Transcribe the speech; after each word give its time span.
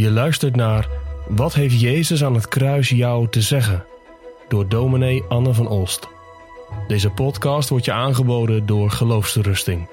Je 0.00 0.10
luistert 0.10 0.56
naar 0.56 0.88
Wat 1.28 1.54
heeft 1.54 1.80
Jezus 1.80 2.24
aan 2.24 2.34
het 2.34 2.48
kruis 2.48 2.88
jou 2.88 3.28
te 3.28 3.40
zeggen? 3.40 3.84
Door 4.48 4.68
dominee 4.68 5.22
Anne 5.28 5.54
van 5.54 5.68
Olst. 5.68 6.08
Deze 6.88 7.10
podcast 7.10 7.68
wordt 7.68 7.84
je 7.84 7.92
aangeboden 7.92 8.66
door 8.66 8.90
Geloofsterusting. 8.90 9.88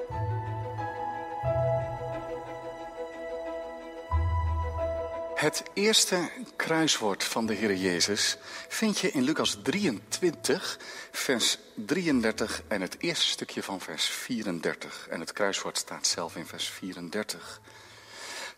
Het 5.36 5.64
eerste 5.73 6.29
kruiswoord 6.55 7.24
van 7.24 7.46
de 7.46 7.54
Heer 7.54 7.75
Jezus 7.75 8.37
vind 8.68 9.00
je 9.00 9.11
in 9.11 9.24
Lucas 9.24 9.57
23, 9.64 10.79
vers 11.11 11.57
33 11.75 12.61
en 12.68 12.82
het 12.82 12.96
eerste 13.00 13.28
stukje 13.28 13.64
van 13.64 13.79
vers 13.79 14.05
34. 14.05 15.07
En 15.10 15.19
het 15.19 15.33
kruiswoord 15.33 15.78
staat 15.78 16.07
zelf 16.07 16.36
in 16.36 16.46
vers 16.46 16.68
34. 16.69 17.61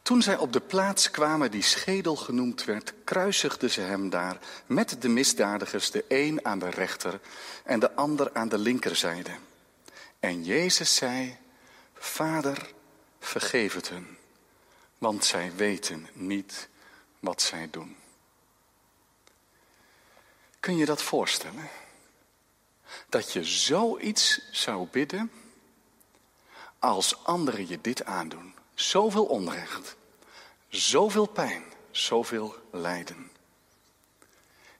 Toen 0.09 0.21
zij 0.21 0.37
op 0.37 0.53
de 0.53 0.59
plaats 0.59 1.11
kwamen 1.11 1.51
die 1.51 1.61
schedel 1.61 2.15
genoemd 2.15 2.63
werd, 2.63 2.93
kruisigden 3.03 3.69
ze 3.69 3.81
hem 3.81 4.09
daar 4.09 4.39
met 4.65 5.01
de 5.01 5.07
misdadigers, 5.07 5.91
de 5.91 6.05
een 6.07 6.45
aan 6.45 6.59
de 6.59 6.69
rechter 6.69 7.19
en 7.63 7.79
de 7.79 7.95
ander 7.95 8.33
aan 8.33 8.49
de 8.49 8.57
linkerzijde. 8.57 9.31
En 10.19 10.43
Jezus 10.43 10.95
zei, 10.95 11.37
Vader, 11.93 12.73
vergeef 13.19 13.73
het 13.73 13.89
hun, 13.89 14.17
want 14.97 15.25
zij 15.25 15.51
weten 15.55 16.07
niet 16.13 16.69
wat 17.19 17.41
zij 17.41 17.67
doen. 17.71 17.95
Kun 20.59 20.77
je 20.77 20.85
dat 20.85 21.01
voorstellen? 21.01 21.69
Dat 23.09 23.33
je 23.33 23.43
zoiets 23.43 24.41
zou 24.51 24.87
bidden 24.91 25.31
als 26.79 27.23
anderen 27.23 27.67
je 27.67 27.81
dit 27.81 28.05
aandoen. 28.05 28.53
Zoveel 28.73 29.25
onrecht, 29.25 29.97
zoveel 30.69 31.25
pijn, 31.25 31.63
zoveel 31.91 32.55
lijden. 32.71 33.31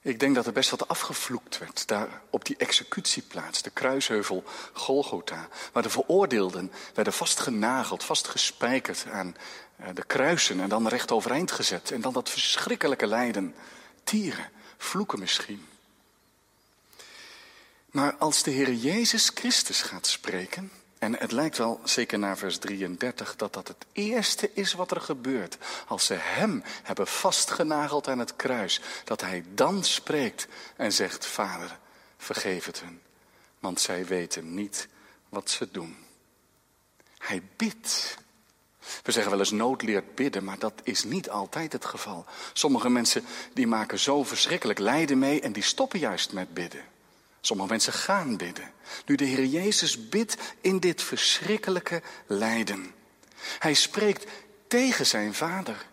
Ik 0.02 0.20
denk 0.20 0.34
dat 0.34 0.46
er 0.46 0.52
best 0.52 0.70
wat 0.70 0.88
afgevloekt 0.88 1.58
werd 1.58 1.86
daar 1.86 2.22
op 2.30 2.44
die 2.44 2.56
executieplaats, 2.56 3.62
de 3.62 3.70
kruisheuvel 3.70 4.44
Golgotha, 4.72 5.48
waar 5.72 5.82
de 5.82 5.90
veroordeelden 5.90 6.72
werden 6.94 7.12
vastgenageld, 7.12 8.04
vastgespijkerd 8.04 9.06
aan 9.12 9.36
eh, 9.76 9.88
de 9.94 10.04
kruisen 10.04 10.60
en 10.60 10.68
dan 10.68 10.88
recht 10.88 11.12
overeind 11.12 11.52
gezet. 11.52 11.90
En 11.90 12.00
dan 12.00 12.12
dat 12.12 12.30
verschrikkelijke 12.30 13.06
lijden, 13.06 13.54
tieren, 14.04 14.50
vloeken 14.76 15.18
misschien. 15.18 15.66
Maar 17.90 18.14
als 18.14 18.42
de 18.42 18.50
Heer 18.50 18.72
Jezus 18.72 19.30
Christus 19.34 19.82
gaat 19.82 20.06
spreken, 20.06 20.70
en 21.00 21.18
het 21.18 21.32
lijkt 21.32 21.58
wel, 21.58 21.80
zeker 21.84 22.18
na 22.18 22.36
vers 22.36 22.58
33, 22.58 23.36
dat 23.36 23.52
dat 23.52 23.68
het 23.68 23.86
eerste 23.92 24.50
is 24.52 24.72
wat 24.72 24.90
er 24.90 25.00
gebeurt. 25.00 25.58
Als 25.86 26.06
ze 26.06 26.14
hem 26.14 26.62
hebben 26.82 27.06
vastgenageld 27.06 28.08
aan 28.08 28.18
het 28.18 28.36
kruis. 28.36 28.80
Dat 29.04 29.20
hij 29.20 29.44
dan 29.54 29.84
spreekt 29.84 30.46
en 30.76 30.92
zegt, 30.92 31.26
Vader, 31.26 31.78
vergeef 32.16 32.64
het 32.64 32.80
hun. 32.80 33.00
Want 33.58 33.80
zij 33.80 34.06
weten 34.06 34.54
niet 34.54 34.88
wat 35.28 35.50
ze 35.50 35.70
doen. 35.70 35.96
Hij 37.18 37.42
bidt. 37.56 38.16
We 39.02 39.12
zeggen 39.12 39.30
wel 39.30 39.40
eens 39.40 39.50
nood 39.50 39.82
leert 39.82 40.14
bidden, 40.14 40.44
maar 40.44 40.58
dat 40.58 40.80
is 40.82 41.04
niet 41.04 41.30
altijd 41.30 41.72
het 41.72 41.84
geval. 41.84 42.24
Sommige 42.52 42.88
mensen 42.88 43.24
die 43.52 43.66
maken 43.66 43.98
zo 43.98 44.24
verschrikkelijk 44.24 44.78
lijden 44.78 45.18
mee 45.18 45.40
en 45.40 45.52
die 45.52 45.62
stoppen 45.62 45.98
juist 45.98 46.32
met 46.32 46.54
bidden. 46.54 46.84
Sommige 47.40 47.68
mensen 47.68 47.92
gaan 47.92 48.36
bidden. 48.36 48.72
Nu 49.06 49.14
de 49.14 49.24
Heer 49.24 49.44
Jezus 49.44 50.08
bidt 50.08 50.36
in 50.60 50.78
dit 50.78 51.02
verschrikkelijke 51.02 52.02
lijden. 52.26 52.94
Hij 53.58 53.74
spreekt 53.74 54.30
tegen 54.68 55.06
zijn 55.06 55.34
vader. 55.34 55.88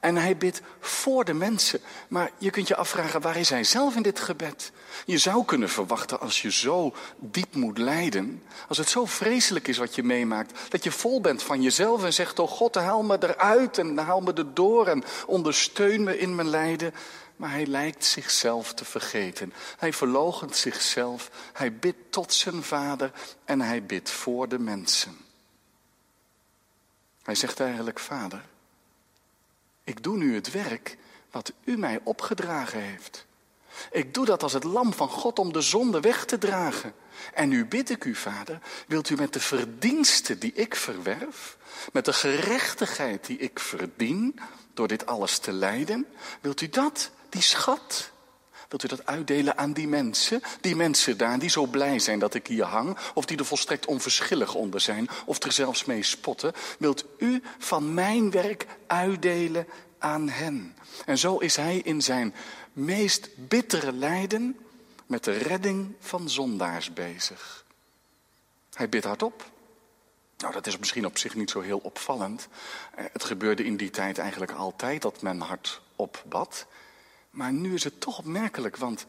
En 0.00 0.16
hij 0.16 0.36
bidt 0.36 0.60
voor 0.80 1.24
de 1.24 1.34
mensen. 1.34 1.80
Maar 2.08 2.30
je 2.38 2.50
kunt 2.50 2.68
je 2.68 2.76
afvragen, 2.76 3.20
waar 3.20 3.36
is 3.36 3.50
hij 3.50 3.64
zelf 3.64 3.96
in 3.96 4.02
dit 4.02 4.20
gebed? 4.20 4.72
Je 5.06 5.18
zou 5.18 5.44
kunnen 5.44 5.68
verwachten 5.68 6.20
als 6.20 6.42
je 6.42 6.52
zo 6.52 6.94
diep 7.18 7.54
moet 7.54 7.78
lijden, 7.78 8.42
als 8.68 8.78
het 8.78 8.88
zo 8.88 9.04
vreselijk 9.04 9.68
is 9.68 9.78
wat 9.78 9.94
je 9.94 10.02
meemaakt, 10.02 10.58
dat 10.68 10.84
je 10.84 10.90
vol 10.90 11.20
bent 11.20 11.42
van 11.42 11.62
jezelf 11.62 12.04
en 12.04 12.12
zegt, 12.12 12.38
oh 12.38 12.48
God, 12.48 12.74
haal 12.74 13.02
me 13.02 13.16
eruit 13.20 13.78
en 13.78 13.98
haal 13.98 14.20
me 14.20 14.32
erdoor 14.32 14.86
en 14.86 15.04
ondersteun 15.26 16.04
me 16.04 16.18
in 16.18 16.34
mijn 16.34 16.48
lijden. 16.48 16.94
Maar 17.40 17.50
hij 17.50 17.66
lijkt 17.66 18.04
zichzelf 18.04 18.74
te 18.74 18.84
vergeten. 18.84 19.52
Hij 19.78 19.92
verloochent 19.92 20.56
zichzelf. 20.56 21.30
Hij 21.52 21.74
bidt 21.74 22.12
tot 22.12 22.32
zijn 22.32 22.62
vader 22.62 23.12
en 23.44 23.60
hij 23.60 23.84
bidt 23.84 24.10
voor 24.10 24.48
de 24.48 24.58
mensen. 24.58 25.16
Hij 27.22 27.34
zegt 27.34 27.60
eigenlijk, 27.60 27.98
vader, 27.98 28.44
ik 29.84 30.02
doe 30.02 30.16
nu 30.16 30.34
het 30.34 30.50
werk 30.50 30.96
wat 31.30 31.52
u 31.64 31.76
mij 31.76 32.00
opgedragen 32.04 32.80
heeft. 32.80 33.26
Ik 33.90 34.14
doe 34.14 34.24
dat 34.24 34.42
als 34.42 34.52
het 34.52 34.64
lam 34.64 34.92
van 34.92 35.08
God 35.08 35.38
om 35.38 35.52
de 35.52 35.60
zonde 35.60 36.00
weg 36.00 36.24
te 36.24 36.38
dragen. 36.38 36.94
En 37.34 37.48
nu 37.48 37.66
bid 37.66 37.90
ik 37.90 38.04
u, 38.04 38.14
vader, 38.14 38.58
wilt 38.86 39.10
u 39.10 39.14
met 39.14 39.32
de 39.32 39.40
verdiensten 39.40 40.38
die 40.38 40.52
ik 40.52 40.74
verwerf, 40.74 41.56
met 41.92 42.04
de 42.04 42.12
gerechtigheid 42.12 43.26
die 43.26 43.38
ik 43.38 43.58
verdien 43.58 44.40
door 44.74 44.88
dit 44.88 45.06
alles 45.06 45.38
te 45.38 45.52
lijden, 45.52 46.06
wilt 46.40 46.60
u 46.60 46.68
dat 46.68 47.10
die 47.30 47.42
schat. 47.42 48.10
Wilt 48.68 48.84
u 48.84 48.88
dat 48.88 49.06
uitdelen 49.06 49.58
aan 49.58 49.72
die 49.72 49.88
mensen? 49.88 50.42
Die 50.60 50.76
mensen 50.76 51.16
daar 51.16 51.38
die 51.38 51.50
zo 51.50 51.66
blij 51.66 51.98
zijn 51.98 52.18
dat 52.18 52.34
ik 52.34 52.46
hier 52.46 52.64
hang, 52.64 52.98
of 53.14 53.24
die 53.24 53.38
er 53.38 53.44
volstrekt 53.44 53.86
onverschillig 53.86 54.54
onder 54.54 54.80
zijn, 54.80 55.08
of 55.24 55.42
er 55.42 55.52
zelfs 55.52 55.84
mee 55.84 56.02
spotten. 56.02 56.52
Wilt 56.78 57.04
u 57.18 57.42
van 57.58 57.94
mijn 57.94 58.30
werk 58.30 58.66
uitdelen 58.86 59.66
aan 59.98 60.28
hen? 60.28 60.76
En 61.06 61.18
zo 61.18 61.38
is 61.38 61.56
hij 61.56 61.76
in 61.76 62.02
zijn 62.02 62.34
meest 62.72 63.28
bittere 63.36 63.92
lijden 63.92 64.58
met 65.06 65.24
de 65.24 65.32
redding 65.32 65.94
van 66.00 66.28
zondaars 66.28 66.92
bezig. 66.92 67.64
Hij 68.74 68.88
bidt 68.88 69.04
hardop. 69.04 69.50
Nou, 70.36 70.52
dat 70.52 70.66
is 70.66 70.78
misschien 70.78 71.06
op 71.06 71.18
zich 71.18 71.34
niet 71.34 71.50
zo 71.50 71.60
heel 71.60 71.78
opvallend. 71.78 72.48
Eh, 72.94 73.04
het 73.12 73.24
gebeurde 73.24 73.64
in 73.64 73.76
die 73.76 73.90
tijd 73.90 74.18
eigenlijk 74.18 74.52
altijd 74.52 75.02
dat 75.02 75.22
men 75.22 75.40
hardop 75.40 76.24
bad. 76.28 76.66
Maar 77.30 77.52
nu 77.52 77.74
is 77.74 77.84
het 77.84 78.00
toch 78.00 78.18
opmerkelijk, 78.18 78.76
want 78.76 79.06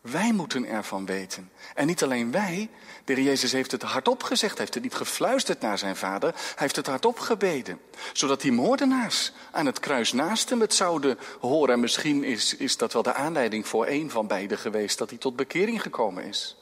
wij 0.00 0.32
moeten 0.32 0.66
ervan 0.66 1.06
weten. 1.06 1.50
En 1.74 1.86
niet 1.86 2.02
alleen 2.02 2.30
wij, 2.30 2.70
de 3.04 3.22
Jezus 3.22 3.52
heeft 3.52 3.70
het 3.70 3.82
hardop 3.82 4.22
gezegd, 4.22 4.58
heeft 4.58 4.74
het 4.74 4.82
niet 4.82 4.94
gefluisterd 4.94 5.60
naar 5.60 5.78
zijn 5.78 5.96
vader, 5.96 6.32
hij 6.34 6.54
heeft 6.56 6.76
het 6.76 6.86
hardop 6.86 7.18
gebeden. 7.18 7.80
Zodat 8.12 8.40
die 8.40 8.52
moordenaars 8.52 9.32
aan 9.52 9.66
het 9.66 9.80
kruis 9.80 10.12
naast 10.12 10.48
hem 10.48 10.60
het 10.60 10.74
zouden 10.74 11.18
horen. 11.40 11.74
En 11.74 11.80
misschien 11.80 12.24
is, 12.24 12.56
is 12.56 12.76
dat 12.76 12.92
wel 12.92 13.02
de 13.02 13.14
aanleiding 13.14 13.68
voor 13.68 13.86
een 13.86 14.10
van 14.10 14.26
beiden 14.26 14.58
geweest, 14.58 14.98
dat 14.98 15.10
hij 15.10 15.18
tot 15.18 15.36
bekering 15.36 15.82
gekomen 15.82 16.24
is. 16.24 16.56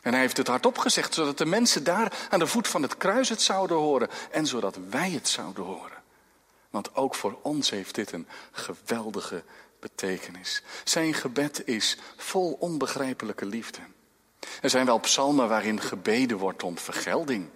En 0.00 0.12
hij 0.12 0.20
heeft 0.20 0.36
het 0.36 0.46
hardop 0.46 0.78
gezegd, 0.78 1.14
zodat 1.14 1.38
de 1.38 1.46
mensen 1.46 1.84
daar 1.84 2.26
aan 2.30 2.38
de 2.38 2.46
voet 2.46 2.68
van 2.68 2.82
het 2.82 2.96
kruis 2.96 3.28
het 3.28 3.42
zouden 3.42 3.76
horen. 3.76 4.08
En 4.30 4.46
zodat 4.46 4.78
wij 4.90 5.10
het 5.10 5.28
zouden 5.28 5.64
horen. 5.64 5.98
Want 6.70 6.96
ook 6.96 7.14
voor 7.14 7.38
ons 7.42 7.70
heeft 7.70 7.94
dit 7.94 8.12
een 8.12 8.28
geweldige 8.50 9.42
betekenis. 9.80 10.62
Zijn 10.84 11.14
gebed 11.14 11.66
is 11.66 11.96
vol 12.16 12.56
onbegrijpelijke 12.60 13.46
liefde. 13.46 13.78
Er 14.60 14.70
zijn 14.70 14.86
wel 14.86 14.98
psalmen 14.98 15.48
waarin 15.48 15.80
gebeden 15.80 16.38
wordt 16.38 16.62
om 16.62 16.78
vergelding. 16.78 17.48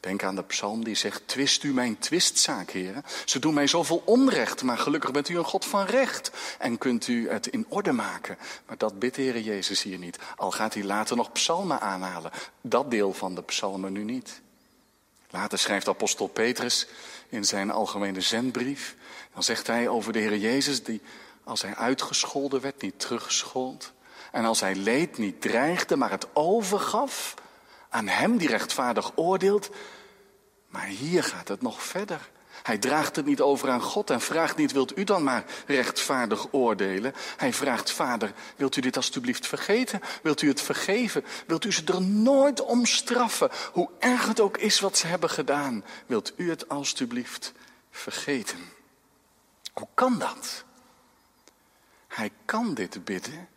Denk 0.00 0.22
aan 0.22 0.34
de 0.34 0.42
psalm 0.42 0.84
die 0.84 0.94
zegt, 0.94 1.22
twist 1.26 1.62
u 1.62 1.72
mijn 1.72 1.98
twistzaak, 1.98 2.70
heren. 2.70 3.04
Ze 3.24 3.38
doen 3.38 3.54
mij 3.54 3.66
zoveel 3.66 4.02
onrecht, 4.04 4.62
maar 4.62 4.78
gelukkig 4.78 5.10
bent 5.10 5.28
u 5.28 5.38
een 5.38 5.44
God 5.44 5.64
van 5.64 5.84
recht. 5.84 6.30
En 6.58 6.78
kunt 6.78 7.08
u 7.08 7.30
het 7.30 7.46
in 7.46 7.66
orde 7.68 7.92
maken. 7.92 8.38
Maar 8.66 8.78
dat 8.78 8.98
bidt 8.98 9.16
Heer 9.16 9.40
Jezus 9.40 9.82
hier 9.82 9.98
niet. 9.98 10.18
Al 10.36 10.50
gaat 10.50 10.74
hij 10.74 10.84
later 10.84 11.16
nog 11.16 11.32
psalmen 11.32 11.80
aanhalen. 11.80 12.30
Dat 12.60 12.90
deel 12.90 13.12
van 13.12 13.34
de 13.34 13.42
psalmen 13.42 13.92
nu 13.92 14.04
niet. 14.04 14.40
Later 15.30 15.58
schrijft 15.58 15.88
apostel 15.88 16.26
Petrus 16.26 16.86
in 17.28 17.44
zijn 17.44 17.70
algemene 17.70 18.20
zendbrief. 18.20 18.96
Dan 19.34 19.42
zegt 19.42 19.66
hij 19.66 19.88
over 19.88 20.12
de 20.12 20.18
Heer 20.18 20.36
Jezus, 20.36 20.82
die 20.82 21.00
als 21.50 21.62
hij 21.62 21.74
uitgescholden 21.74 22.60
werd, 22.60 22.82
niet 22.82 23.00
teruggeschoold. 23.00 23.92
En 24.32 24.44
als 24.44 24.60
hij 24.60 24.74
leed, 24.74 25.18
niet 25.18 25.40
dreigde, 25.40 25.96
maar 25.96 26.10
het 26.10 26.26
overgaf 26.32 27.34
aan 27.88 28.08
hem 28.08 28.36
die 28.36 28.48
rechtvaardig 28.48 29.12
oordeelt. 29.14 29.70
Maar 30.68 30.86
hier 30.86 31.24
gaat 31.24 31.48
het 31.48 31.62
nog 31.62 31.82
verder. 31.82 32.30
Hij 32.62 32.78
draagt 32.78 33.16
het 33.16 33.26
niet 33.26 33.40
over 33.40 33.70
aan 33.70 33.82
God 33.82 34.10
en 34.10 34.20
vraagt 34.20 34.56
niet, 34.56 34.72
wilt 34.72 34.98
u 34.98 35.04
dan 35.04 35.22
maar 35.22 35.44
rechtvaardig 35.66 36.46
oordelen? 36.50 37.14
Hij 37.36 37.52
vraagt, 37.52 37.90
vader, 37.90 38.32
wilt 38.56 38.76
u 38.76 38.80
dit 38.80 38.96
alstublieft 38.96 39.46
vergeten? 39.46 40.00
Wilt 40.22 40.42
u 40.42 40.48
het 40.48 40.60
vergeven? 40.60 41.24
Wilt 41.46 41.64
u 41.64 41.72
ze 41.72 41.82
er 41.84 42.02
nooit 42.02 42.60
om 42.60 42.86
straffen? 42.86 43.50
Hoe 43.72 43.90
erg 43.98 44.26
het 44.26 44.40
ook 44.40 44.56
is 44.56 44.80
wat 44.80 44.98
ze 44.98 45.06
hebben 45.06 45.30
gedaan, 45.30 45.84
wilt 46.06 46.32
u 46.36 46.50
het 46.50 46.68
alstublieft 46.68 47.52
vergeten? 47.90 48.58
Hoe 49.72 49.88
kan 49.94 50.18
dat? 50.18 50.64
Hij 52.20 52.30
kan 52.44 52.74
dit 52.74 53.04
bidden 53.04 53.48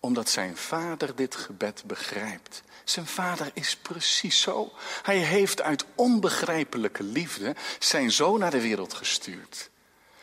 omdat 0.00 0.28
zijn 0.28 0.56
vader 0.56 1.16
dit 1.16 1.34
gebed 1.34 1.82
begrijpt. 1.86 2.62
Zijn 2.84 3.06
vader 3.06 3.50
is 3.54 3.76
precies 3.76 4.40
zo. 4.40 4.72
Hij 5.02 5.18
heeft 5.18 5.62
uit 5.62 5.84
onbegrijpelijke 5.94 7.02
liefde 7.02 7.56
zijn 7.78 8.12
zoon 8.12 8.38
naar 8.38 8.50
de 8.50 8.60
wereld 8.60 8.94
gestuurd. 8.94 9.70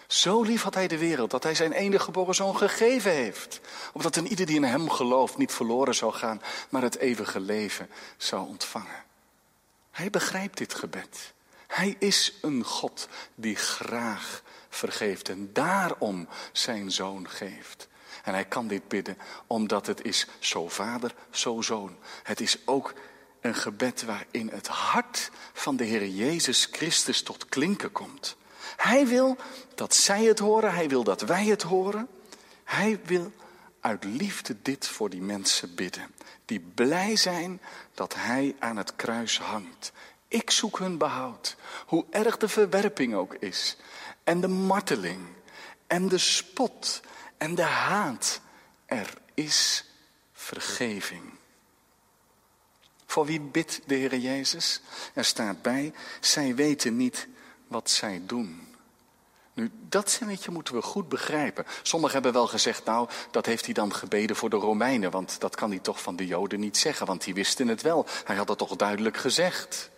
Zo 0.08 0.42
lief 0.42 0.62
had 0.62 0.74
hij 0.74 0.88
de 0.88 0.98
wereld 0.98 1.32
dat 1.32 1.44
hij 1.44 1.56
zijn 1.56 1.72
enige 1.72 2.04
geboren 2.04 2.36
zoon 2.36 2.58
gegeven 2.58 3.12
heeft. 3.12 3.60
Opdat 3.94 4.16
een 4.16 4.28
ieder 4.28 4.46
die 4.46 4.56
in 4.56 4.64
hem 4.64 4.90
gelooft 4.90 5.38
niet 5.38 5.52
verloren 5.52 5.96
zou 5.96 6.14
gaan, 6.14 6.42
maar 6.70 6.82
het 6.82 6.98
eeuwige 6.98 7.40
leven 7.40 7.90
zou 8.18 8.48
ontvangen. 8.48 9.04
Hij 9.92 10.10
begrijpt 10.10 10.58
dit 10.58 10.74
gebed. 10.74 11.34
Hij 11.68 11.96
is 12.00 12.34
een 12.42 12.64
God 12.64 13.08
die 13.36 13.56
graag 13.56 14.44
vergeeft 14.76 15.30
en 15.30 15.50
daarom 15.54 16.28
zijn 16.52 16.92
zoon 16.92 17.30
geeft. 17.30 17.88
En 18.24 18.34
hij 18.34 18.46
kan 18.46 18.68
dit 18.68 18.88
bidden 18.88 19.18
omdat 19.48 19.86
het 19.86 20.06
is 20.06 20.28
zo 20.40 20.70
vader, 20.70 21.16
zo 21.30 21.62
zoon. 21.62 21.98
Het 22.24 22.42
is 22.42 22.58
ook 22.66 22.94
een 23.42 23.56
gebed 23.56 24.04
waarin 24.04 24.50
het 24.50 24.68
hart 24.68 25.32
van 25.54 25.76
de 25.76 25.84
Heer 25.84 26.08
Jezus 26.08 26.68
Christus 26.72 27.22
tot 27.22 27.46
klinken 27.46 27.92
komt. 27.92 28.36
Hij 28.76 29.08
wil 29.08 29.38
dat 29.76 29.96
zij 29.96 30.24
het 30.24 30.40
horen, 30.40 30.74
hij 30.74 30.90
wil 30.90 31.04
dat 31.04 31.22
wij 31.22 31.46
het 31.46 31.62
horen. 31.62 32.08
Hij 32.64 33.00
wil 33.06 33.32
uit 33.80 34.04
liefde 34.04 34.56
dit 34.62 34.88
voor 34.88 35.10
die 35.10 35.22
mensen 35.22 35.76
bidden. 35.76 36.12
Die 36.46 36.60
blij 36.60 37.16
zijn 37.16 37.62
dat 37.94 38.16
hij 38.16 38.56
aan 38.60 38.78
het 38.78 38.96
kruis 38.96 39.40
hangt. 39.40 39.92
Ik 40.34 40.52
zoek 40.52 40.80
hun 40.80 40.98
behoud. 40.98 41.56
Hoe 41.86 42.06
erg 42.10 42.38
de 42.38 42.48
verwerping 42.48 43.16
ook 43.16 43.34
is. 43.34 43.78
En 44.24 44.42
de 44.42 44.48
marteling. 44.48 45.20
En 45.88 46.08
de 46.08 46.18
spot. 46.18 47.02
En 47.38 47.56
de 47.56 47.62
haat. 47.62 48.42
Er 48.86 49.14
is 49.34 49.86
vergeving. 50.34 51.24
Voor 53.06 53.26
wie 53.26 53.40
bidt 53.40 53.82
de 53.86 53.96
Heer 53.96 54.18
Jezus? 54.18 54.82
Er 55.14 55.26
staat 55.26 55.62
bij, 55.62 55.94
zij 56.20 56.56
weten 56.56 56.98
niet 56.98 57.28
wat 57.68 57.90
zij 57.90 58.22
doen. 58.26 58.76
Nu, 59.54 59.72
dat 59.90 60.12
zinnetje 60.12 60.52
moeten 60.52 60.76
we 60.76 60.82
goed 60.82 61.10
begrijpen. 61.10 61.66
Sommigen 61.82 62.14
hebben 62.14 62.34
wel 62.34 62.48
gezegd, 62.48 62.86
nou, 62.86 63.10
dat 63.32 63.46
heeft 63.46 63.66
hij 63.66 63.74
dan 63.74 63.94
gebeden 63.94 64.36
voor 64.36 64.50
de 64.50 64.56
Romeinen, 64.56 65.12
want 65.12 65.40
dat 65.40 65.56
kan 65.56 65.70
hij 65.70 65.80
toch 65.80 66.02
van 66.02 66.16
de 66.16 66.26
Joden 66.26 66.60
niet 66.60 66.78
zeggen, 66.78 67.06
want 67.06 67.24
die 67.24 67.34
wisten 67.34 67.68
het 67.68 67.82
wel. 67.82 68.06
Hij 68.24 68.36
had 68.36 68.50
het 68.50 68.58
toch 68.58 68.76
duidelijk 68.76 69.18
gezegd. 69.18 69.92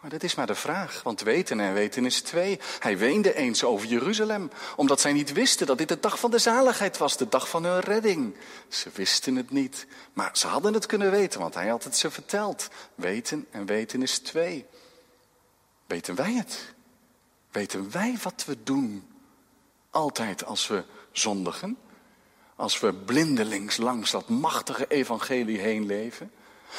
Maar 0.00 0.10
dat 0.10 0.22
is 0.22 0.34
maar 0.34 0.46
de 0.46 0.54
vraag, 0.54 1.02
want 1.02 1.20
weten 1.20 1.60
en 1.60 1.74
weten 1.74 2.04
is 2.04 2.20
twee. 2.20 2.60
Hij 2.78 2.98
weende 2.98 3.34
eens 3.34 3.64
over 3.64 3.86
Jeruzalem, 3.86 4.50
omdat 4.76 5.00
zij 5.00 5.12
niet 5.12 5.32
wisten 5.32 5.66
dat 5.66 5.78
dit 5.78 5.88
de 5.88 6.00
dag 6.00 6.18
van 6.18 6.30
de 6.30 6.38
zaligheid 6.38 6.98
was, 6.98 7.16
de 7.16 7.28
dag 7.28 7.48
van 7.48 7.64
hun 7.64 7.80
redding. 7.80 8.36
Ze 8.68 8.90
wisten 8.94 9.36
het 9.36 9.50
niet, 9.50 9.86
maar 10.12 10.30
ze 10.36 10.46
hadden 10.46 10.74
het 10.74 10.86
kunnen 10.86 11.10
weten, 11.10 11.40
want 11.40 11.54
hij 11.54 11.68
had 11.68 11.84
het 11.84 11.96
ze 11.96 12.10
verteld. 12.10 12.68
Weten 12.94 13.46
en 13.50 13.66
weten 13.66 14.02
is 14.02 14.18
twee. 14.18 14.66
Weten 15.86 16.14
wij 16.14 16.32
het? 16.32 16.74
Weten 17.50 17.90
wij 17.90 18.18
wat 18.22 18.44
we 18.46 18.56
doen? 18.62 19.08
Altijd 19.90 20.44
als 20.44 20.66
we 20.66 20.84
zondigen, 21.12 21.78
als 22.56 22.80
we 22.80 22.94
blindelings 22.94 23.76
langs 23.76 24.10
dat 24.10 24.28
machtige 24.28 24.86
evangelie 24.86 25.58
heen 25.58 25.86
leven. 25.86 26.32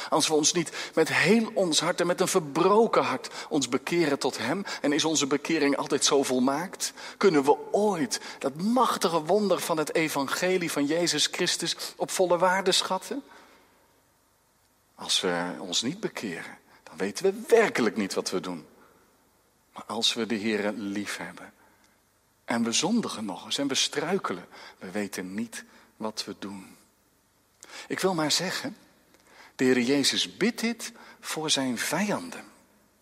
Als 0.08 0.28
we 0.28 0.34
ons 0.34 0.52
niet 0.52 0.72
met 0.94 1.08
heel 1.08 1.50
ons 1.54 1.80
hart 1.80 2.00
en 2.00 2.06
met 2.06 2.20
een 2.20 2.28
verbroken 2.28 3.02
hart 3.02 3.30
ons 3.48 3.68
bekeren 3.68 4.18
tot 4.18 4.38
Hem 4.38 4.64
en 4.80 4.92
is 4.92 5.04
onze 5.04 5.26
bekering 5.26 5.76
altijd 5.76 6.04
zo 6.04 6.22
volmaakt, 6.22 6.92
kunnen 7.16 7.44
we 7.44 7.56
ooit 7.72 8.20
dat 8.38 8.62
machtige 8.62 9.22
wonder 9.22 9.60
van 9.60 9.76
het 9.76 9.94
evangelie 9.94 10.72
van 10.72 10.86
Jezus 10.86 11.26
Christus 11.26 11.76
op 11.96 12.10
volle 12.10 12.38
waarde 12.38 12.72
schatten? 12.72 13.22
Als 14.94 15.20
we 15.20 15.54
ons 15.58 15.82
niet 15.82 16.00
bekeren, 16.00 16.58
dan 16.82 16.96
weten 16.96 17.24
we 17.24 17.44
werkelijk 17.48 17.96
niet 17.96 18.14
wat 18.14 18.30
we 18.30 18.40
doen. 18.40 18.66
Maar 19.72 19.84
als 19.86 20.14
we 20.14 20.26
de 20.26 20.34
Heer 20.34 20.72
lief 20.72 21.16
hebben 21.16 21.52
en 22.44 22.64
we 22.64 22.72
zondigen 22.72 23.24
nog 23.24 23.44
eens 23.44 23.58
en 23.58 23.68
we 23.68 23.74
struikelen, 23.74 24.46
we 24.78 24.90
weten 24.90 25.34
niet 25.34 25.64
wat 25.96 26.24
we 26.24 26.34
doen. 26.38 26.76
Ik 27.88 28.00
wil 28.00 28.14
maar 28.14 28.32
zeggen, 28.32 28.76
de 29.62 29.68
Heer 29.68 29.80
Jezus 29.86 30.36
bidt 30.36 30.60
dit 30.60 30.92
voor 31.20 31.50
zijn 31.50 31.78
vijanden. 31.78 32.44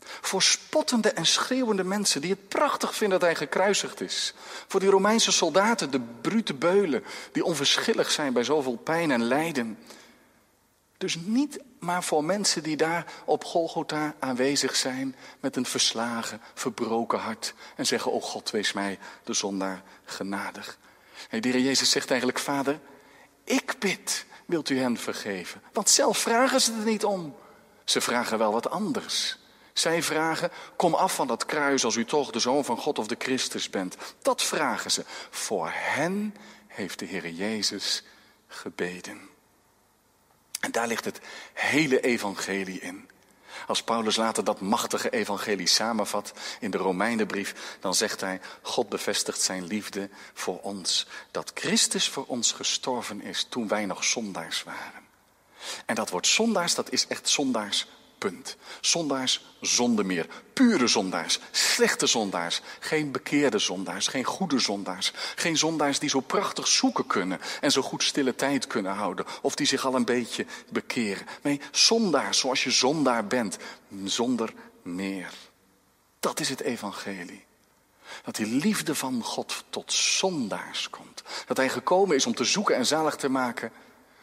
Voor 0.01 0.43
spottende 0.43 1.11
en 1.11 1.27
schreeuwende 1.27 1.85
mensen 1.85 2.21
die 2.21 2.31
het 2.31 2.49
prachtig 2.49 2.95
vinden 2.95 3.19
dat 3.19 3.29
hij 3.29 3.37
gekruisigd 3.37 4.01
is. 4.01 4.35
Voor 4.67 4.81
die 4.81 4.89
Romeinse 4.89 5.33
soldaten, 5.33 5.91
de 5.91 6.01
brute 6.21 6.55
beulen, 6.55 7.05
die 7.33 7.45
onverschillig 7.45 8.11
zijn 8.11 8.33
bij 8.33 8.45
zoveel 8.45 8.77
pijn 8.77 9.11
en 9.11 9.23
lijden. 9.23 9.79
Dus 10.99 11.17
niet 11.17 11.59
maar 11.79 12.05
voor 12.05 12.25
mensen 12.25 12.63
die 12.63 12.77
daar 12.77 13.13
op 13.25 13.45
Golgotha 13.45 14.15
aanwezig 14.19 14.77
zijn 14.77 15.17
met 15.41 15.57
een 15.57 15.67
verslagen, 15.67 16.41
verbroken 16.55 17.19
hart 17.19 17.55
en 17.77 17.87
zeggen, 17.87 18.13
oh 18.13 18.23
God, 18.23 18.51
wees 18.51 18.73
mij 18.73 18.99
de 19.25 19.33
zondaar 19.33 19.83
genadig. 20.05 20.79
En 21.31 21.41
de 21.41 21.49
Heer 21.49 21.61
Jezus 21.61 21.91
zegt 21.91 22.11
eigenlijk, 22.11 22.39
Vader, 22.39 22.81
ik 23.45 23.75
bid 23.79 24.27
wilt 24.51 24.69
u 24.69 24.79
hen 24.79 24.97
vergeven? 24.97 25.63
Want 25.73 25.91
zelf 25.91 26.19
vragen 26.19 26.61
ze 26.61 26.73
er 26.73 26.85
niet 26.85 27.05
om. 27.05 27.37
Ze 27.85 28.01
vragen 28.01 28.39
wel 28.39 28.53
wat 28.53 28.71
anders. 28.71 29.39
Zij 29.73 30.03
vragen, 30.03 30.51
kom 30.77 30.95
af 30.95 31.15
van 31.15 31.27
dat 31.27 31.47
kruis 31.47 31.85
als 31.85 31.97
u 31.97 32.05
toch 32.05 32.31
de 32.31 32.39
zoon 32.39 32.65
van 32.65 32.77
God 32.77 32.99
of 32.99 33.07
de 33.07 33.17
Christus 33.19 33.71
bent. 33.71 33.97
Dat 34.23 34.43
vragen 34.43 34.91
ze. 34.91 35.05
Voor 35.31 35.71
hen 35.73 36.35
heeft 36.67 36.99
de 36.99 37.05
Heer 37.05 37.31
Jezus 37.31 38.03
gebeden. 38.47 39.21
En 40.61 40.73
daar 40.73 40.87
ligt 40.87 41.05
het 41.05 41.21
hele 41.53 42.01
evangelie 42.01 42.81
in. 42.81 43.09
Als 43.67 43.83
Paulus 43.83 44.17
later 44.17 44.45
dat 44.45 44.61
machtige 44.61 45.11
evangelie 45.11 45.67
samenvat 45.67 46.33
in 46.61 46.71
de 46.71 46.79
Romeinenbrief, 46.79 47.77
dan 47.81 47.95
zegt 47.95 48.21
hij, 48.21 48.41
God 48.63 48.89
bevestigt 48.89 49.41
zijn 49.41 49.65
liefde 49.65 50.09
voor 50.35 50.61
ons. 50.61 51.07
Dat 51.31 51.51
Christus 51.55 52.09
voor 52.09 52.25
ons 52.27 52.53
gestorven 52.53 53.23
is 53.23 53.47
toen 53.49 53.69
wij 53.69 53.87
nog 53.87 54.05
zondaars 54.05 54.63
waren. 54.63 55.09
En 55.87 55.95
dat 55.95 56.11
woord 56.11 56.27
zondaars, 56.27 56.75
dat 56.75 56.93
is 56.93 57.07
echt 57.07 57.29
zondaars 57.29 57.87
Punt. 58.21 58.57
Zondaars 58.81 59.45
zonder 59.61 60.07
meer. 60.07 60.27
Pure 60.53 60.87
zondaars. 60.87 61.39
Slechte 61.51 62.07
zondaars. 62.07 62.61
Geen 62.81 63.13
bekeerde 63.13 63.59
zondaars. 63.59 64.07
Geen 64.07 64.25
goede 64.25 64.59
zondaars. 64.59 65.13
Geen 65.35 65.57
zondaars 65.57 65.99
die 65.99 66.09
zo 66.09 66.21
prachtig 66.21 66.69
zoeken 66.69 67.07
kunnen. 67.07 67.41
En 67.61 67.71
zo 67.71 67.83
goed 67.83 68.03
stille 68.03 68.35
tijd 68.35 68.67
kunnen 68.67 68.93
houden. 68.93 69.25
Of 69.43 69.55
die 69.55 69.67
zich 69.67 69.85
al 69.85 69.95
een 69.95 70.05
beetje 70.05 70.47
bekeren. 70.69 71.27
Nee, 71.43 71.61
zondaars 71.71 72.39
zoals 72.39 72.65
je 72.65 72.71
zondaar 72.71 73.27
bent. 73.27 73.57
Zonder 74.05 74.53
meer. 74.83 75.33
Dat 76.21 76.41
is 76.41 76.49
het 76.49 76.61
evangelie. 76.61 77.45
Dat 78.25 78.37
die 78.37 78.47
liefde 78.47 78.95
van 78.95 79.23
God 79.23 79.65
tot 79.71 79.93
zondaars 79.93 80.91
komt. 80.91 81.23
Dat 81.47 81.57
hij 81.57 81.69
gekomen 81.69 82.17
is 82.17 82.27
om 82.27 82.35
te 82.35 82.45
zoeken 82.45 82.77
en 82.77 82.87
zalig 82.87 83.17
te 83.17 83.29
maken. 83.29 83.73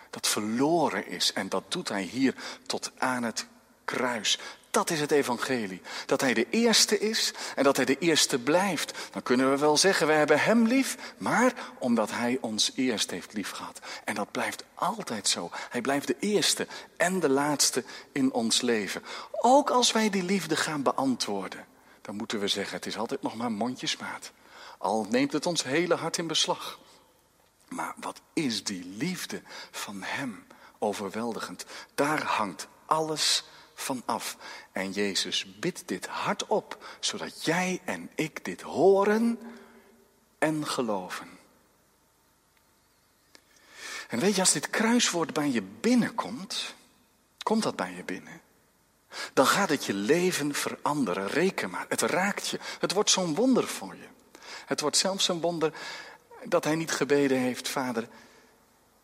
Dat 0.09 0.27
verloren 0.27 1.07
is. 1.07 1.33
En 1.33 1.49
dat 1.49 1.63
doet 1.71 1.89
hij 1.89 2.03
hier 2.03 2.35
tot 2.65 2.91
aan 2.97 3.23
het 3.23 3.47
kruis. 3.87 4.39
Dat 4.71 4.89
is 4.89 4.99
het 4.99 5.11
evangelie. 5.11 5.81
Dat 6.05 6.21
hij 6.21 6.33
de 6.33 6.47
eerste 6.49 6.99
is 6.99 7.33
en 7.55 7.63
dat 7.63 7.75
hij 7.75 7.85
de 7.85 7.97
eerste 7.97 8.39
blijft. 8.39 8.93
Dan 9.11 9.23
kunnen 9.23 9.51
we 9.51 9.57
wel 9.57 9.77
zeggen, 9.77 10.07
we 10.07 10.13
hebben 10.13 10.39
hem 10.39 10.67
lief, 10.67 10.97
maar 11.17 11.53
omdat 11.79 12.11
hij 12.11 12.37
ons 12.41 12.71
eerst 12.75 13.11
heeft 13.11 13.33
lief 13.33 13.51
gehad. 13.51 13.79
En 14.03 14.15
dat 14.15 14.31
blijft 14.31 14.63
altijd 14.73 15.27
zo. 15.27 15.49
Hij 15.69 15.81
blijft 15.81 16.07
de 16.07 16.15
eerste 16.19 16.67
en 16.97 17.19
de 17.19 17.29
laatste 17.29 17.83
in 18.11 18.33
ons 18.33 18.61
leven. 18.61 19.03
Ook 19.31 19.69
als 19.69 19.91
wij 19.91 20.09
die 20.09 20.23
liefde 20.23 20.55
gaan 20.55 20.83
beantwoorden, 20.83 21.65
dan 22.01 22.15
moeten 22.15 22.39
we 22.39 22.47
zeggen, 22.47 22.75
het 22.75 22.85
is 22.85 22.97
altijd 22.97 23.21
nog 23.21 23.35
maar 23.35 23.51
mondjesmaat. 23.51 24.31
Al 24.77 25.05
neemt 25.09 25.33
het 25.33 25.45
ons 25.45 25.63
hele 25.63 25.95
hart 25.95 26.17
in 26.17 26.27
beslag. 26.27 26.79
Maar 27.67 27.93
wat 27.99 28.21
is 28.33 28.63
die 28.63 28.85
liefde 28.85 29.41
van 29.71 30.01
hem 30.03 30.47
overweldigend? 30.79 31.65
Daar 31.95 32.23
hangt 32.23 32.67
alles 32.85 33.43
vanaf. 33.79 34.37
En 34.71 34.91
Jezus 34.91 35.59
bidt 35.59 35.87
dit 35.87 36.07
hardop, 36.07 36.85
zodat 36.99 37.45
jij 37.45 37.81
en 37.85 38.09
ik 38.15 38.45
dit 38.45 38.61
horen 38.61 39.39
en 40.37 40.67
geloven. 40.67 41.29
En 44.07 44.19
weet 44.19 44.35
je, 44.35 44.41
als 44.41 44.51
dit 44.51 44.69
kruiswoord 44.69 45.33
bij 45.33 45.51
je 45.51 45.61
binnenkomt, 45.61 46.75
komt 47.43 47.63
dat 47.63 47.75
bij 47.75 47.93
je 47.93 48.03
binnen. 48.03 48.41
Dan 49.33 49.47
gaat 49.47 49.69
het 49.69 49.85
je 49.85 49.93
leven 49.93 50.53
veranderen. 50.53 51.27
Reken 51.27 51.69
maar, 51.69 51.85
het 51.89 52.01
raakt 52.01 52.47
je. 52.47 52.59
Het 52.79 52.93
wordt 52.93 53.09
zo'n 53.09 53.35
wonder 53.35 53.67
voor 53.67 53.95
je. 53.95 54.07
Het 54.65 54.81
wordt 54.81 54.97
zelfs 54.97 55.27
een 55.27 55.41
wonder 55.41 55.73
dat 56.43 56.63
hij 56.63 56.75
niet 56.75 56.91
gebeden 56.91 57.37
heeft, 57.37 57.67
vader, 57.67 58.07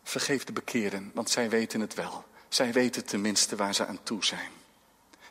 vergeef 0.02 0.44
de 0.44 0.52
bekeren, 0.52 1.10
want 1.14 1.30
zij 1.30 1.48
weten 1.48 1.80
het 1.80 1.94
wel. 1.94 2.24
Zij 2.48 2.72
weten 2.72 3.04
tenminste 3.04 3.56
waar 3.56 3.74
ze 3.74 3.86
aan 3.86 4.02
toe 4.02 4.24
zijn. 4.24 4.50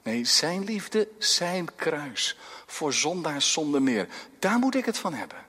Nee, 0.03 0.25
zijn 0.25 0.63
liefde, 0.63 1.07
zijn 1.17 1.75
kruis. 1.75 2.38
Voor 2.65 2.93
zondaars 2.93 3.51
zonder 3.51 3.81
meer. 3.81 4.07
Daar 4.39 4.60
moet 4.60 4.75
ik 4.75 4.86
het 4.86 4.98
van 4.98 5.13
hebben. 5.13 5.45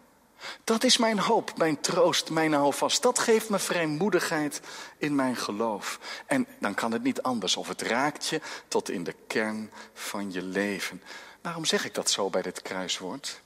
Dat 0.65 0.85
is 0.85 0.97
mijn 0.97 1.19
hoop, 1.19 1.57
mijn 1.57 1.81
troost, 1.81 2.31
mijn 2.31 2.53
houvast. 2.53 3.03
Dat 3.03 3.19
geeft 3.19 3.49
me 3.49 3.59
vrijmoedigheid 3.59 4.61
in 4.99 5.15
mijn 5.15 5.37
geloof. 5.37 5.99
En 6.27 6.47
dan 6.61 6.75
kan 6.75 6.93
het 6.93 7.03
niet 7.03 7.23
anders. 7.23 7.57
Of 7.57 7.69
het 7.69 7.83
raakt 7.83 8.27
je 8.27 8.41
tot 8.69 8.91
in 8.91 9.05
de 9.05 9.15
kern 9.27 9.71
van 9.95 10.33
je 10.33 10.43
leven. 10.43 11.03
Waarom 11.41 11.65
zeg 11.65 11.85
ik 11.85 11.95
dat 11.95 12.11
zo 12.11 12.31
bij 12.31 12.43
dit 12.43 12.63
kruiswoord? 12.63 13.41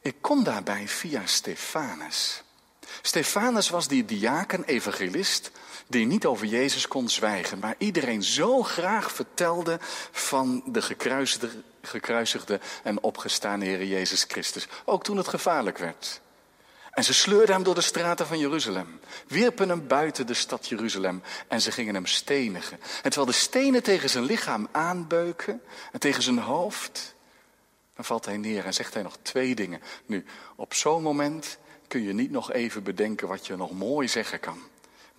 Ik 0.00 0.16
kom 0.20 0.44
daarbij 0.44 0.88
via 0.88 1.26
Stefanus. 1.26 2.42
Stefanus 3.02 3.68
was 3.68 3.88
die 3.88 4.04
diaken, 4.04 4.64
evangelist, 4.64 5.50
die 5.88 6.06
niet 6.06 6.26
over 6.26 6.46
Jezus 6.46 6.88
kon 6.88 7.08
zwijgen, 7.08 7.58
maar 7.58 7.74
iedereen 7.78 8.22
zo 8.22 8.62
graag 8.62 9.12
vertelde 9.12 9.78
van 10.10 10.62
de 10.66 10.82
gekruisigde, 10.82 11.50
gekruisigde 11.82 12.60
en 12.82 13.02
opgestaande 13.02 13.66
Heer 13.66 13.84
Jezus 13.84 14.24
Christus. 14.28 14.66
Ook 14.84 15.04
toen 15.04 15.16
het 15.16 15.28
gevaarlijk 15.28 15.78
werd. 15.78 16.20
En 16.92 17.04
ze 17.04 17.14
sleurden 17.14 17.54
hem 17.54 17.64
door 17.64 17.74
de 17.74 17.80
straten 17.80 18.26
van 18.26 18.38
Jeruzalem, 18.38 19.00
wierpen 19.26 19.68
hem 19.68 19.86
buiten 19.86 20.26
de 20.26 20.34
stad 20.34 20.68
Jeruzalem 20.68 21.22
en 21.48 21.60
ze 21.60 21.72
gingen 21.72 21.94
hem 21.94 22.06
stenigen. 22.06 22.78
En 22.80 23.10
terwijl 23.10 23.26
de 23.26 23.32
stenen 23.32 23.82
tegen 23.82 24.10
zijn 24.10 24.24
lichaam 24.24 24.68
aanbeuken 24.72 25.62
en 25.92 26.00
tegen 26.00 26.22
zijn 26.22 26.38
hoofd, 26.38 27.14
dan 27.94 28.04
valt 28.04 28.24
hij 28.24 28.36
neer 28.36 28.64
en 28.64 28.74
zegt 28.74 28.94
hij 28.94 29.02
nog 29.02 29.16
twee 29.22 29.54
dingen. 29.54 29.82
Nu, 30.06 30.24
op 30.56 30.74
zo'n 30.74 31.02
moment 31.02 31.58
kun 31.88 32.02
je 32.02 32.12
niet 32.12 32.30
nog 32.30 32.52
even 32.52 32.82
bedenken 32.82 33.28
wat 33.28 33.46
je 33.46 33.56
nog 33.56 33.70
mooi 33.70 34.08
zeggen 34.08 34.40
kan. 34.40 34.62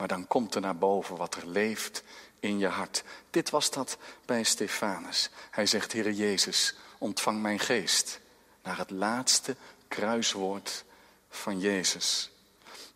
Maar 0.03 0.12
dan 0.17 0.27
komt 0.27 0.55
er 0.55 0.62
naar 0.62 0.77
boven 0.77 1.15
wat 1.15 1.36
er 1.36 1.48
leeft 1.48 2.03
in 2.39 2.60
je 2.60 2.67
hart. 2.67 3.03
Dit 3.29 3.50
was 3.50 3.72
dat 3.72 3.98
bij 4.25 4.43
Stefanus. 4.43 5.29
Hij 5.51 5.65
zegt, 5.65 5.93
Heere 5.93 6.15
Jezus, 6.15 6.75
ontvang 6.98 7.41
mijn 7.41 7.60
geest. 7.60 8.19
Naar 8.63 8.77
het 8.77 8.89
laatste 8.89 9.55
kruiswoord 9.88 10.83
van 11.29 11.60
Jezus. 11.60 12.31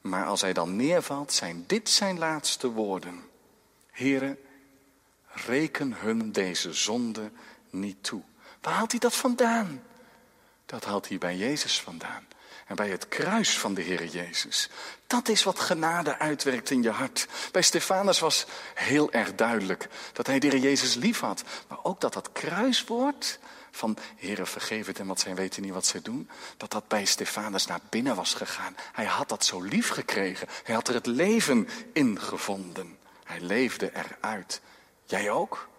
Maar 0.01 0.25
als 0.25 0.41
hij 0.41 0.53
dan 0.53 0.75
neervalt, 0.75 1.33
zijn 1.33 1.63
dit 1.67 1.89
zijn 1.89 2.17
laatste 2.17 2.71
woorden. 2.71 3.23
Heere, 3.91 4.37
reken 5.27 5.93
hun 5.93 6.31
deze 6.31 6.73
zonde 6.73 7.31
niet 7.69 8.03
toe. 8.03 8.21
Waar 8.61 8.73
haalt 8.73 8.91
hij 8.91 8.99
dat 8.99 9.15
vandaan? 9.15 9.83
Dat 10.65 10.85
haalt 10.85 11.07
hij 11.09 11.17
bij 11.17 11.37
Jezus 11.37 11.81
vandaan. 11.81 12.27
En 12.67 12.75
bij 12.75 12.89
het 12.89 13.07
kruis 13.07 13.59
van 13.59 13.73
de 13.73 13.81
Heer 13.81 14.05
Jezus. 14.05 14.69
Dat 15.07 15.27
is 15.27 15.43
wat 15.43 15.59
genade 15.59 16.17
uitwerkt 16.17 16.69
in 16.69 16.81
je 16.81 16.89
hart. 16.89 17.27
Bij 17.51 17.61
Stefanus 17.61 18.19
was 18.19 18.45
heel 18.73 19.11
erg 19.11 19.35
duidelijk 19.35 19.87
dat 20.13 20.27
hij 20.27 20.39
de 20.39 20.47
Heer 20.47 20.59
Jezus 20.59 20.93
lief 20.93 21.19
had. 21.19 21.43
Maar 21.67 21.77
ook 21.83 22.01
dat 22.01 22.13
dat 22.13 22.31
kruiswoord 22.31 23.39
van 23.71 23.97
Heere 24.15 24.45
vergeef 24.45 24.87
het 24.87 24.99
en 24.99 25.07
wat 25.07 25.19
zij 25.19 25.35
weten 25.35 25.61
niet 25.61 25.73
wat 25.73 25.85
zij 25.85 26.01
doen. 26.01 26.29
Dat 26.57 26.71
dat 26.71 26.87
bij 26.87 27.05
Stefanus 27.05 27.65
naar 27.65 27.79
binnen 27.89 28.15
was 28.15 28.33
gegaan. 28.33 28.75
Hij 28.93 29.05
had 29.05 29.29
dat 29.29 29.45
zo 29.45 29.61
lief 29.61 29.89
gekregen. 29.89 30.47
Hij 30.63 30.75
had 30.75 30.87
er 30.87 30.93
het 30.93 31.05
leven 31.05 31.67
in 31.93 32.21
gevonden. 32.21 32.97
Hij 33.23 33.39
leefde 33.39 33.91
eruit. 33.93 34.61
Jij 35.05 35.29
ook? 35.29 35.69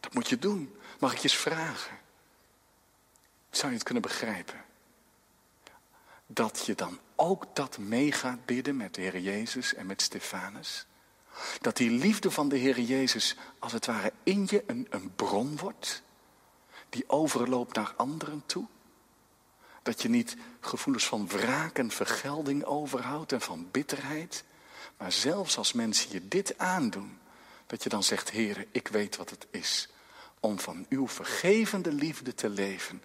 Dat 0.00 0.14
moet 0.14 0.28
je 0.28 0.38
doen. 0.38 0.76
Mag 0.98 1.12
ik 1.12 1.18
je 1.18 1.28
eens 1.28 1.36
vragen? 1.36 1.98
Zou 3.50 3.68
je 3.68 3.74
het 3.74 3.84
kunnen 3.84 4.02
begrijpen? 4.02 4.64
Dat 6.30 6.66
je 6.66 6.74
dan 6.74 6.98
ook 7.16 7.46
dat 7.52 7.78
mee 7.78 8.12
gaat 8.12 8.44
bidden 8.44 8.76
met 8.76 8.94
de 8.94 9.00
Heer 9.00 9.18
Jezus 9.18 9.74
en 9.74 9.86
met 9.86 10.02
Stefanus? 10.02 10.86
Dat 11.60 11.76
die 11.76 11.90
liefde 11.90 12.30
van 12.30 12.48
de 12.48 12.56
Heer 12.56 12.80
Jezus 12.80 13.36
als 13.58 13.72
het 13.72 13.86
ware 13.86 14.12
in 14.22 14.46
je 14.50 14.64
een, 14.66 14.86
een 14.90 15.14
bron 15.14 15.56
wordt? 15.56 16.02
Die 16.88 17.04
overloopt 17.06 17.76
naar 17.76 17.94
anderen 17.96 18.42
toe? 18.46 18.66
Dat 19.82 20.02
je 20.02 20.08
niet 20.08 20.36
gevoelens 20.60 21.06
van 21.06 21.28
wraak 21.28 21.78
en 21.78 21.90
vergelding 21.90 22.64
overhoudt 22.64 23.32
en 23.32 23.40
van 23.40 23.68
bitterheid? 23.70 24.44
Maar 24.96 25.12
zelfs 25.12 25.56
als 25.56 25.72
mensen 25.72 26.12
je 26.12 26.28
dit 26.28 26.58
aandoen, 26.58 27.18
dat 27.66 27.82
je 27.82 27.88
dan 27.88 28.02
zegt, 28.02 28.30
Heer, 28.30 28.66
ik 28.72 28.88
weet 28.88 29.16
wat 29.16 29.30
het 29.30 29.46
is 29.50 29.88
om 30.40 30.58
van 30.58 30.86
uw 30.88 31.08
vergevende 31.08 31.92
liefde 31.92 32.34
te 32.34 32.48
leven 32.48 33.02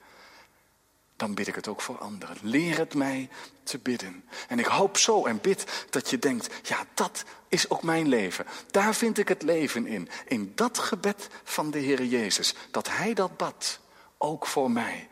dan 1.24 1.34
bid 1.34 1.48
ik 1.48 1.56
het 1.56 1.68
ook 1.68 1.82
voor 1.82 1.98
anderen. 1.98 2.38
Leer 2.42 2.78
het 2.78 2.94
mij 2.94 3.30
te 3.64 3.78
bidden. 3.78 4.24
En 4.48 4.60
ik 4.60 4.66
hoop 4.66 4.98
zo 4.98 5.26
en 5.26 5.42
bid 5.42 5.86
dat 5.90 6.10
je 6.10 6.20
denkt, 6.20 6.50
ja, 6.64 6.86
dat 6.94 7.24
is 7.48 7.70
ook 7.70 7.84
mijn 7.84 8.08
leven. 8.08 8.46
Daar 8.72 8.96
vind 8.96 9.18
ik 9.18 9.28
het 9.28 9.42
leven 9.42 9.88
in. 9.88 10.10
In 10.28 10.52
dat 10.56 10.78
gebed 10.80 11.30
van 11.44 11.72
de 11.72 11.80
Heer 11.80 12.04
Jezus. 12.04 12.56
Dat 12.72 12.90
Hij 12.90 13.14
dat 13.14 13.38
bad, 13.38 13.80
ook 14.18 14.48
voor 14.48 14.72
mij. 14.72 15.08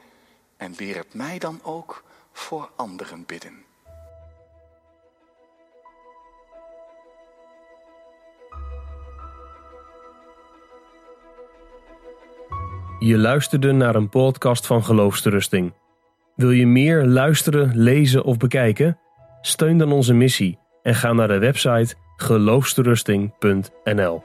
En 0.57 0.73
leer 0.77 0.95
het 0.95 1.13
mij 1.13 1.39
dan 1.39 1.59
ook 1.63 2.03
voor 2.33 2.69
anderen 2.75 3.25
bidden. 3.25 3.65
Je 12.99 13.17
luisterde 13.17 13.71
naar 13.71 13.95
een 13.95 14.09
podcast 14.09 14.65
van 14.65 14.83
Geloofsterusting. 14.83 15.73
Wil 16.41 16.51
je 16.51 16.67
meer 16.67 17.05
luisteren, 17.05 17.71
lezen 17.73 18.23
of 18.23 18.37
bekijken? 18.37 18.97
Steun 19.41 19.77
dan 19.77 19.91
onze 19.91 20.13
missie 20.13 20.59
en 20.81 20.95
ga 20.95 21.13
naar 21.13 21.27
de 21.27 21.37
website 21.37 21.95
geloofsterusting.nl. 22.15 24.23